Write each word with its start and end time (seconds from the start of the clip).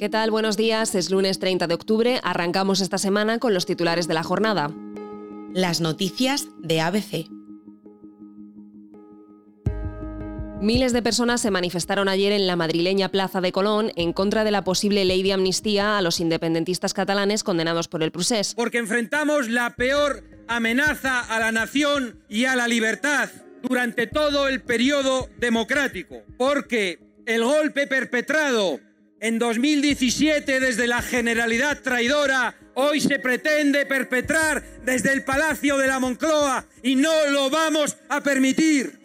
¿Qué 0.00 0.08
tal? 0.08 0.32
Buenos 0.32 0.56
días. 0.56 0.96
Es 0.96 1.10
lunes 1.10 1.38
30 1.38 1.68
de 1.68 1.74
octubre. 1.74 2.20
Arrancamos 2.24 2.80
esta 2.80 2.98
semana 2.98 3.38
con 3.38 3.54
los 3.54 3.64
titulares 3.64 4.08
de 4.08 4.14
la 4.14 4.24
jornada. 4.24 4.72
Las 5.52 5.80
noticias 5.80 6.48
de 6.58 6.80
ABC. 6.80 7.28
Miles 10.60 10.92
de 10.92 11.00
personas 11.00 11.40
se 11.40 11.52
manifestaron 11.52 12.08
ayer 12.08 12.32
en 12.32 12.48
la 12.48 12.56
madrileña 12.56 13.08
Plaza 13.08 13.40
de 13.40 13.52
Colón 13.52 13.92
en 13.94 14.12
contra 14.12 14.42
de 14.42 14.50
la 14.50 14.64
posible 14.64 15.04
ley 15.04 15.22
de 15.22 15.32
amnistía 15.32 15.96
a 15.96 16.02
los 16.02 16.18
independentistas 16.18 16.92
catalanes 16.92 17.44
condenados 17.44 17.86
por 17.86 18.02
el 18.02 18.10
procés. 18.10 18.54
Porque 18.56 18.78
enfrentamos 18.78 19.48
la 19.48 19.76
peor 19.76 20.24
amenaza 20.48 21.20
a 21.20 21.38
la 21.38 21.52
nación 21.52 22.18
y 22.28 22.46
a 22.46 22.56
la 22.56 22.66
libertad 22.66 23.30
durante 23.62 24.08
todo 24.08 24.48
el 24.48 24.60
periodo 24.62 25.28
democrático. 25.38 26.16
Porque 26.36 26.98
el 27.26 27.44
golpe 27.44 27.86
perpetrado 27.86 28.80
en 29.24 29.38
2017 29.38 30.60
desde 30.60 30.86
la 30.86 31.00
Generalidad 31.00 31.80
traidora 31.80 32.56
hoy 32.74 33.00
se 33.00 33.18
pretende 33.18 33.86
perpetrar 33.86 34.62
desde 34.84 35.14
el 35.14 35.24
Palacio 35.24 35.78
de 35.78 35.86
la 35.86 35.98
Moncloa 35.98 36.66
y 36.82 36.94
no 36.94 37.30
lo 37.30 37.48
vamos 37.48 37.96
a 38.10 38.22
permitir. 38.22 38.98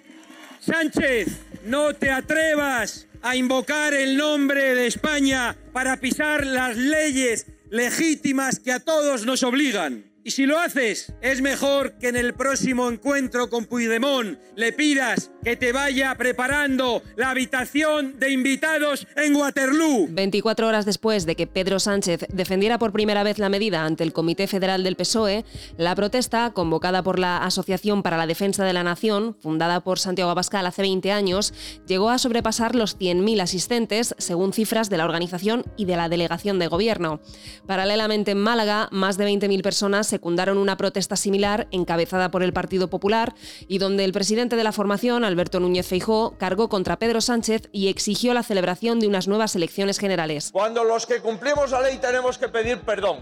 Sánchez, 0.59 1.29
no 1.63 1.93
te 1.93 2.11
atrevas 2.11 3.07
a 3.21 3.37
invocar 3.37 3.93
el 3.93 4.17
nombre 4.17 4.75
de 4.75 4.87
España 4.87 5.55
para 5.71 6.01
pisar 6.01 6.45
las 6.45 6.75
leyes 6.75 7.45
legítimas 7.69 8.59
que 8.59 8.73
a 8.73 8.81
todos 8.81 9.25
nos 9.25 9.41
obligan. 9.43 10.08
Y 10.29 10.31
si 10.31 10.45
lo 10.45 10.59
haces, 10.59 11.11
es 11.23 11.41
mejor 11.41 11.93
que 11.93 12.09
en 12.09 12.15
el 12.15 12.35
próximo 12.35 12.87
encuentro 12.87 13.49
con 13.49 13.65
Puigdemont 13.65 14.37
le 14.55 14.71
pidas 14.71 15.31
que 15.43 15.55
te 15.55 15.71
vaya 15.71 16.13
preparando 16.19 17.01
la 17.15 17.31
habitación 17.31 18.19
de 18.19 18.29
invitados 18.29 19.07
en 19.15 19.35
Waterloo. 19.35 20.05
24 20.11 20.67
horas 20.67 20.85
después 20.85 21.25
de 21.25 21.35
que 21.35 21.47
Pedro 21.47 21.79
Sánchez 21.79 22.27
defendiera 22.31 22.77
por 22.77 22.91
primera 22.91 23.23
vez 23.23 23.39
la 23.39 23.49
medida 23.49 23.85
ante 23.85 24.03
el 24.03 24.13
Comité 24.13 24.45
Federal 24.45 24.83
del 24.83 24.97
PSOE, 24.97 25.45
la 25.77 25.95
protesta, 25.95 26.51
convocada 26.51 27.01
por 27.01 27.17
la 27.17 27.37
Asociación 27.37 28.03
para 28.03 28.17
la 28.17 28.27
Defensa 28.27 28.63
de 28.63 28.73
la 28.73 28.83
Nación, 28.83 29.35
fundada 29.41 29.79
por 29.79 29.97
Santiago 29.97 30.29
Abascal 30.29 30.67
hace 30.67 30.83
20 30.83 31.11
años, 31.11 31.55
llegó 31.87 32.11
a 32.11 32.19
sobrepasar 32.19 32.75
los 32.75 32.99
100.000 32.99 33.41
asistentes, 33.41 34.13
según 34.19 34.53
cifras 34.53 34.91
de 34.91 34.97
la 34.97 35.05
organización 35.05 35.65
y 35.75 35.85
de 35.85 35.97
la 35.97 36.07
delegación 36.07 36.59
de 36.59 36.67
gobierno. 36.67 37.19
Paralelamente 37.65 38.31
en 38.31 38.39
Málaga, 38.39 38.89
más 38.91 39.17
de 39.17 39.25
20.000 39.25 39.63
personas 39.63 40.18
secundaron 40.19 40.57
una 40.57 40.75
protesta 40.75 41.15
similar 41.15 41.69
encabezada 41.71 42.29
por 42.29 42.43
el 42.43 42.51
Partido 42.51 42.89
Popular 42.89 43.33
y 43.69 43.77
donde 43.77 44.03
el 44.03 44.11
presidente 44.11 44.57
de 44.57 44.65
la 44.65 44.73
formación, 44.73 45.23
Alberto 45.23 45.61
Núñez 45.61 45.87
Feijó, 45.87 46.35
cargó 46.37 46.67
contra 46.67 46.99
Pedro 46.99 47.21
Sánchez 47.21 47.69
y 47.71 47.87
exigió 47.87 48.33
la 48.33 48.43
celebración 48.43 48.99
de 48.99 49.07
unas 49.07 49.29
nuevas 49.29 49.55
elecciones 49.55 49.97
generales. 49.97 50.49
Cuando 50.51 50.83
los 50.83 51.05
que 51.05 51.21
cumplimos 51.21 51.71
la 51.71 51.79
ley 51.79 51.99
tenemos 51.99 52.37
que 52.37 52.49
pedir 52.49 52.81
perdón 52.81 53.19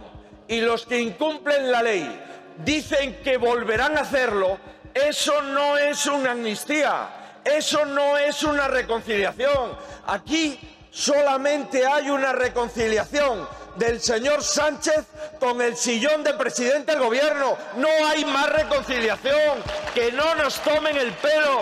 y 0.48 0.60
los 0.62 0.88
que 0.88 1.00
incumplen 1.00 1.72
la 1.72 1.84
ley 1.84 2.20
dicen 2.66 3.18
que 3.24 3.38
volverán 3.38 3.96
a 3.96 4.02
hacerlo, 4.02 4.58
eso 4.96 5.40
no 5.44 5.78
es 5.78 6.04
una 6.08 6.32
amnistía, 6.32 7.42
eso 7.46 7.86
no 7.86 8.18
es 8.18 8.42
una 8.42 8.68
reconciliación. 8.68 9.74
Aquí 10.08 10.60
solamente 10.90 11.86
hay 11.86 12.10
una 12.10 12.32
reconciliación 12.32 13.48
del 13.78 14.02
señor 14.02 14.44
Sánchez 14.44 15.06
con 15.40 15.62
el 15.62 15.76
sillón 15.78 16.24
de 16.24 16.34
presidente 16.34 16.92
del 16.92 17.02
gobierno. 17.02 17.58
No 17.78 17.88
hay 18.08 18.26
más 18.26 18.50
reconciliación. 18.50 19.64
Que 19.94 20.12
no 20.12 20.36
nos 20.36 20.60
tomen 20.62 20.98
el 20.98 21.12
pelo. 21.14 21.60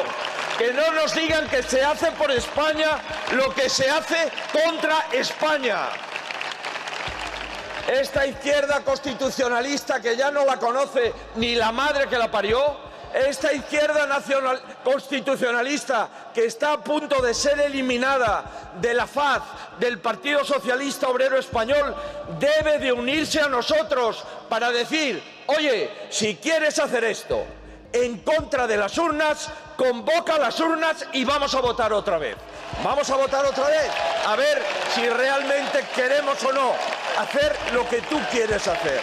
Que 0.58 0.74
no 0.74 0.92
nos 0.92 1.14
digan 1.14 1.48
que 1.50 1.64
se 1.64 1.84
hace 1.84 2.12
por 2.12 2.32
España 2.32 2.98
lo 3.34 3.54
que 3.54 3.70
se 3.70 3.90
hace 3.90 4.32
contra 4.52 5.08
España. 5.12 5.90
Esta 7.88 8.26
izquierda 8.26 8.82
constitucionalista 8.82 10.02
que 10.02 10.16
ya 10.16 10.32
no 10.32 10.46
la 10.46 10.58
conoce 10.58 11.14
ni 11.36 11.56
la 11.56 11.72
madre 11.72 12.08
que 12.08 12.18
la 12.18 12.32
parió, 12.32 12.78
esta 13.14 13.54
izquierda 13.54 14.06
nacional, 14.06 14.62
constitucionalista 14.84 16.10
que 16.34 16.46
está 16.46 16.74
a 16.74 16.84
punto 16.84 17.22
de 17.22 17.34
ser 17.34 17.60
eliminada 17.60 18.74
de 18.80 18.94
la 18.94 19.08
faz 19.08 19.42
del 19.80 20.00
Partido 20.00 20.44
Socialista 20.44 21.08
Obrero 21.08 21.38
Español 21.38 21.96
debe 22.40 22.80
de 22.80 22.92
unirse 22.92 23.40
a 23.40 23.48
nosotros 23.48 24.24
para 24.50 24.72
decir, 24.72 25.22
oye, 25.48 25.90
si 26.10 26.36
quieres 26.36 26.80
hacer 26.80 27.04
esto 27.04 27.46
en 27.94 28.20
contra 28.20 28.68
de 28.68 28.78
las 28.78 28.98
urnas, 28.98 29.50
convoca 29.78 30.38
las 30.38 30.60
urnas 30.60 31.06
y 31.14 31.24
vamos 31.24 31.56
a 31.56 31.62
votar 31.62 31.94
otra 31.94 32.18
vez. 32.18 32.36
Vamos 32.84 33.10
a 33.10 33.16
votar 33.16 33.46
otra 33.46 33.68
vez, 33.68 33.90
a 34.28 34.36
ver 34.36 34.62
si 34.94 35.08
realmente 35.08 35.86
queremos 35.96 36.44
o 36.44 36.52
no 36.52 36.74
hacer 37.18 37.56
lo 37.74 37.88
que 37.88 38.02
tú 38.02 38.20
quieres 38.32 38.68
hacer. 38.68 39.00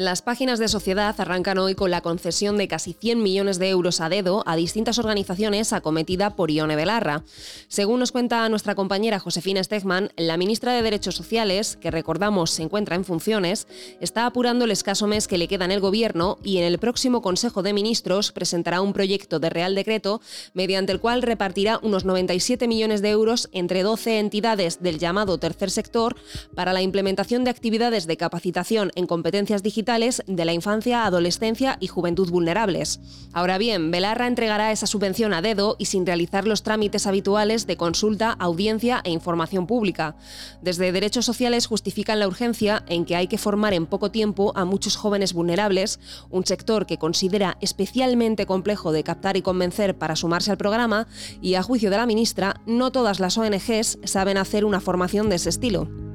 Las 0.00 0.22
páginas 0.22 0.58
de 0.58 0.68
sociedad 0.68 1.14
arrancan 1.20 1.58
hoy 1.58 1.74
con 1.74 1.90
la 1.90 2.00
concesión 2.00 2.56
de 2.56 2.68
casi 2.68 2.94
100 2.94 3.22
millones 3.22 3.58
de 3.58 3.68
euros 3.68 4.00
a 4.00 4.08
dedo 4.08 4.42
a 4.46 4.56
distintas 4.56 4.98
organizaciones 4.98 5.74
acometida 5.74 6.36
por 6.36 6.50
Ione 6.50 6.74
Belarra. 6.74 7.22
Según 7.68 8.00
nos 8.00 8.10
cuenta 8.10 8.48
nuestra 8.48 8.74
compañera 8.74 9.18
Josefina 9.18 9.62
Stegman, 9.62 10.10
la 10.16 10.38
ministra 10.38 10.72
de 10.72 10.80
Derechos 10.80 11.16
Sociales, 11.16 11.76
que 11.76 11.90
recordamos 11.90 12.50
se 12.50 12.62
encuentra 12.62 12.96
en 12.96 13.04
funciones, 13.04 13.66
está 14.00 14.24
apurando 14.24 14.64
el 14.64 14.70
escaso 14.70 15.06
mes 15.06 15.28
que 15.28 15.36
le 15.36 15.48
queda 15.48 15.66
en 15.66 15.70
el 15.70 15.80
gobierno 15.80 16.38
y 16.42 16.56
en 16.56 16.64
el 16.64 16.78
próximo 16.78 17.20
Consejo 17.20 17.62
de 17.62 17.74
Ministros 17.74 18.32
presentará 18.32 18.80
un 18.80 18.94
proyecto 18.94 19.38
de 19.38 19.50
Real 19.50 19.74
Decreto 19.74 20.22
mediante 20.54 20.92
el 20.92 21.00
cual 21.00 21.20
repartirá 21.20 21.78
unos 21.82 22.06
97 22.06 22.66
millones 22.68 23.02
de 23.02 23.10
euros 23.10 23.50
entre 23.52 23.82
12 23.82 24.18
entidades 24.18 24.82
del 24.82 24.98
llamado 24.98 25.36
tercer 25.36 25.70
sector 25.70 26.16
para 26.54 26.72
la 26.72 26.80
implementación 26.80 27.44
de 27.44 27.50
actividades 27.50 28.06
de 28.06 28.16
capacitación 28.16 28.92
en 28.94 29.06
competencias 29.06 29.62
digitales 29.62 29.89
de 29.90 30.44
la 30.44 30.52
infancia, 30.52 31.04
adolescencia 31.04 31.76
y 31.80 31.88
juventud 31.88 32.30
vulnerables. 32.30 33.00
Ahora 33.32 33.58
bien, 33.58 33.90
Belarra 33.90 34.28
entregará 34.28 34.70
esa 34.70 34.86
subvención 34.86 35.34
a 35.34 35.42
dedo 35.42 35.74
y 35.80 35.86
sin 35.86 36.06
realizar 36.06 36.46
los 36.46 36.62
trámites 36.62 37.08
habituales 37.08 37.66
de 37.66 37.76
consulta, 37.76 38.30
audiencia 38.38 39.00
e 39.02 39.10
información 39.10 39.66
pública. 39.66 40.14
Desde 40.62 40.92
Derechos 40.92 41.24
Sociales 41.24 41.66
justifican 41.66 42.20
la 42.20 42.28
urgencia 42.28 42.84
en 42.86 43.04
que 43.04 43.16
hay 43.16 43.26
que 43.26 43.36
formar 43.36 43.74
en 43.74 43.86
poco 43.86 44.12
tiempo 44.12 44.52
a 44.54 44.64
muchos 44.64 44.94
jóvenes 44.94 45.32
vulnerables, 45.32 45.98
un 46.30 46.46
sector 46.46 46.86
que 46.86 46.98
considera 46.98 47.56
especialmente 47.60 48.46
complejo 48.46 48.92
de 48.92 49.02
captar 49.02 49.36
y 49.36 49.42
convencer 49.42 49.98
para 49.98 50.14
sumarse 50.14 50.52
al 50.52 50.58
programa 50.58 51.08
y, 51.42 51.54
a 51.54 51.64
juicio 51.64 51.90
de 51.90 51.96
la 51.96 52.06
ministra, 52.06 52.60
no 52.64 52.92
todas 52.92 53.18
las 53.18 53.36
ONGs 53.36 53.98
saben 54.04 54.36
hacer 54.36 54.64
una 54.64 54.80
formación 54.80 55.28
de 55.28 55.36
ese 55.36 55.48
estilo. 55.48 56.09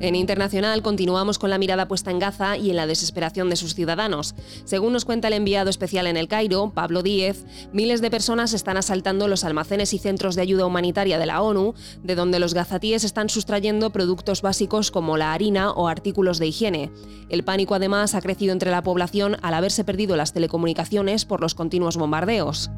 En 0.00 0.14
internacional 0.14 0.80
continuamos 0.82 1.40
con 1.40 1.50
la 1.50 1.58
mirada 1.58 1.88
puesta 1.88 2.12
en 2.12 2.20
Gaza 2.20 2.56
y 2.56 2.70
en 2.70 2.76
la 2.76 2.86
desesperación 2.86 3.50
de 3.50 3.56
sus 3.56 3.74
ciudadanos. 3.74 4.36
Según 4.64 4.92
nos 4.92 5.04
cuenta 5.04 5.26
el 5.26 5.34
enviado 5.34 5.70
especial 5.70 6.06
en 6.06 6.16
el 6.16 6.28
Cairo, 6.28 6.70
Pablo 6.72 7.02
Díez, 7.02 7.44
miles 7.72 8.00
de 8.00 8.08
personas 8.08 8.52
están 8.52 8.76
asaltando 8.76 9.26
los 9.26 9.42
almacenes 9.42 9.92
y 9.94 9.98
centros 9.98 10.36
de 10.36 10.42
ayuda 10.42 10.66
humanitaria 10.66 11.18
de 11.18 11.26
la 11.26 11.42
ONU, 11.42 11.74
de 12.04 12.14
donde 12.14 12.38
los 12.38 12.54
gazatíes 12.54 13.02
están 13.02 13.28
sustrayendo 13.28 13.90
productos 13.90 14.40
básicos 14.40 14.92
como 14.92 15.16
la 15.16 15.32
harina 15.32 15.72
o 15.72 15.88
artículos 15.88 16.38
de 16.38 16.46
higiene. 16.46 16.92
El 17.28 17.42
pánico 17.42 17.74
además 17.74 18.14
ha 18.14 18.20
crecido 18.20 18.52
entre 18.52 18.70
la 18.70 18.84
población 18.84 19.36
al 19.42 19.54
haberse 19.54 19.82
perdido 19.82 20.14
las 20.14 20.32
telecomunicaciones 20.32 21.24
por 21.24 21.40
los 21.40 21.56
continuos 21.56 21.96
bombardeos. 21.96 22.70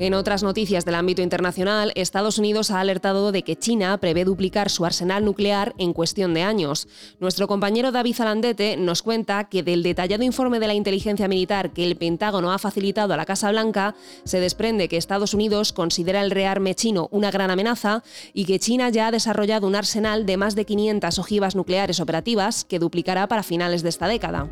En 0.00 0.14
otras 0.14 0.42
noticias 0.42 0.86
del 0.86 0.94
ámbito 0.94 1.20
internacional, 1.20 1.92
Estados 1.94 2.38
Unidos 2.38 2.70
ha 2.70 2.80
alertado 2.80 3.32
de 3.32 3.42
que 3.42 3.56
China 3.56 3.98
prevé 3.98 4.24
duplicar 4.24 4.70
su 4.70 4.86
arsenal 4.86 5.26
nuclear 5.26 5.74
en 5.76 5.92
cuestión 5.92 6.32
de 6.32 6.40
años. 6.40 6.88
Nuestro 7.18 7.46
compañero 7.46 7.92
David 7.92 8.14
Zalandete 8.14 8.78
nos 8.78 9.02
cuenta 9.02 9.50
que 9.50 9.62
del 9.62 9.82
detallado 9.82 10.24
informe 10.24 10.58
de 10.58 10.68
la 10.68 10.72
inteligencia 10.72 11.28
militar 11.28 11.74
que 11.74 11.84
el 11.84 11.96
Pentágono 11.96 12.50
ha 12.50 12.58
facilitado 12.58 13.12
a 13.12 13.18
la 13.18 13.26
Casa 13.26 13.50
Blanca, 13.50 13.94
se 14.24 14.40
desprende 14.40 14.88
que 14.88 14.96
Estados 14.96 15.34
Unidos 15.34 15.74
considera 15.74 16.22
el 16.22 16.30
rearme 16.30 16.74
chino 16.74 17.08
una 17.10 17.30
gran 17.30 17.50
amenaza 17.50 18.02
y 18.32 18.46
que 18.46 18.58
China 18.58 18.88
ya 18.88 19.08
ha 19.08 19.12
desarrollado 19.12 19.66
un 19.66 19.76
arsenal 19.76 20.24
de 20.24 20.38
más 20.38 20.54
de 20.54 20.64
500 20.64 21.18
ojivas 21.18 21.54
nucleares 21.54 22.00
operativas 22.00 22.64
que 22.64 22.78
duplicará 22.78 23.28
para 23.28 23.42
finales 23.42 23.82
de 23.82 23.90
esta 23.90 24.08
década. 24.08 24.48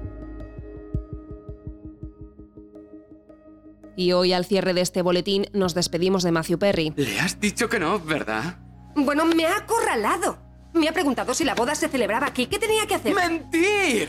Y 3.99 4.13
hoy, 4.13 4.33
al 4.33 4.45
cierre 4.45 4.75
de 4.75 4.81
este 4.81 5.03
boletín, 5.03 5.49
nos 5.53 5.75
despedimos 5.75 6.23
de 6.23 6.31
Matthew 6.31 6.61
Perry. 6.61 6.93
Le 6.95 7.19
has 7.19 7.41
dicho 7.41 7.69
que 7.69 7.81
no, 7.81 7.99
¿verdad? 7.99 8.57
Bueno, 8.95 9.25
me 9.25 9.45
ha 9.45 9.57
acorralado. 9.57 10.39
Me 10.73 10.89
ha 10.89 10.93
preguntado 10.93 11.35
si 11.35 11.43
la 11.43 11.57
boda 11.57 11.75
se 11.75 11.89
celebraba 11.89 12.29
aquí. 12.29 12.47
¿Qué 12.47 12.61
tenía 12.61 12.87
que 12.87 12.95
hacer? 12.95 13.13
¡Mentir! 13.13 14.09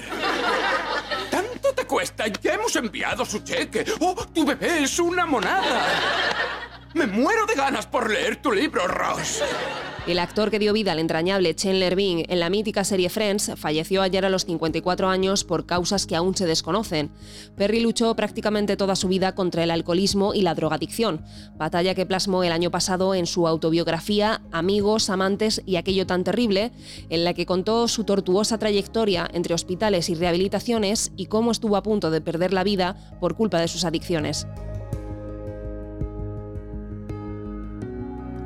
¿Tanto 1.32 1.74
te 1.74 1.86
cuesta? 1.86 2.28
Ya 2.28 2.54
hemos 2.54 2.76
enviado 2.76 3.26
su 3.26 3.40
cheque. 3.40 3.84
¡Oh, 4.00 4.14
tu 4.28 4.46
bebé 4.46 4.84
es 4.84 5.00
una 5.00 5.26
monada! 5.26 5.88
Me 6.94 7.08
muero 7.08 7.48
de 7.48 7.56
ganas 7.56 7.88
por 7.88 8.12
leer 8.12 8.36
tu 8.36 8.52
libro, 8.52 8.88
Ross. 8.88 9.42
El 10.10 10.18
actor 10.18 10.50
que 10.50 10.58
dio 10.58 10.74
vida 10.74 10.94
al 10.94 10.98
entrañable 10.98 11.54
Chandler 11.54 11.96
Bing 11.96 12.26
en 12.28 12.40
la 12.40 12.50
mítica 12.50 12.84
serie 12.84 13.12
Friends 13.12 13.52
falleció 13.56 14.02
ayer 14.02 14.26
a 14.26 14.32
los 14.32 14.46
54 14.46 15.08
años 15.08 15.44
por 15.44 15.68
causas 15.68 16.08
que 16.08 16.16
aún 16.16 16.36
se 16.36 16.48
desconocen. 16.48 17.12
Perry 17.56 17.80
luchó 17.80 18.16
prácticamente 18.16 18.76
toda 18.76 18.96
su 18.96 19.08
vida 19.08 19.36
contra 19.36 19.64
el 19.64 19.70
alcoholismo 19.70 20.34
y 20.34 20.42
la 20.42 20.56
drogadicción, 20.56 21.22
batalla 21.58 21.94
que 21.94 22.08
plasmó 22.08 22.44
el 22.44 22.52
año 22.52 22.72
pasado 22.72 23.14
en 23.14 23.28
su 23.28 23.48
autobiografía 23.48 24.42
Amigos, 24.52 25.12
Amantes 25.12 25.62
y 25.68 25.76
aquello 25.76 26.08
tan 26.08 26.24
terrible, 26.24 26.72
en 27.12 27.24
la 27.24 27.36
que 27.36 27.46
contó 27.46 27.88
su 27.88 28.04
tortuosa 28.04 28.58
trayectoria 28.58 29.30
entre 29.32 29.54
hospitales 29.54 30.10
y 30.10 30.16
rehabilitaciones 30.16 31.12
y 31.18 31.28
cómo 31.28 31.52
estuvo 31.52 31.78
a 31.78 31.84
punto 31.84 32.10
de 32.10 32.22
perder 32.22 32.52
la 32.52 32.64
vida 32.64 32.96
por 33.20 33.36
culpa 33.36 33.60
de 33.60 33.68
sus 33.68 33.86
adicciones. 33.86 34.48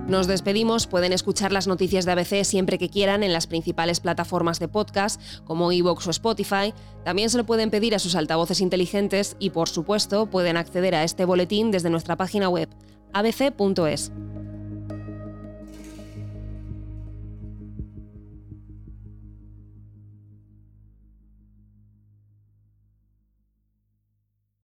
Nos 0.07 0.27
despedimos, 0.27 0.85
pueden 0.85 1.13
escuchar 1.13 1.53
las 1.53 1.65
noticias 1.65 2.03
de 2.03 2.11
ABC 2.11 2.43
siempre 2.43 2.77
que 2.77 2.89
quieran 2.89 3.23
en 3.23 3.31
las 3.31 3.47
principales 3.47 4.01
plataformas 4.01 4.59
de 4.59 4.67
podcast 4.67 5.21
como 5.45 5.71
iVoox 5.71 6.07
o 6.07 6.09
Spotify. 6.11 6.73
También 7.05 7.29
se 7.29 7.37
lo 7.37 7.45
pueden 7.45 7.69
pedir 7.69 7.95
a 7.95 7.99
sus 7.99 8.15
altavoces 8.15 8.59
inteligentes 8.59 9.37
y 9.39 9.51
por 9.51 9.69
supuesto 9.69 10.25
pueden 10.25 10.57
acceder 10.57 10.93
a 10.93 11.05
este 11.05 11.23
boletín 11.23 11.71
desde 11.71 11.89
nuestra 11.89 12.17
página 12.17 12.49
web 12.49 12.67
abc.es. 13.13 14.11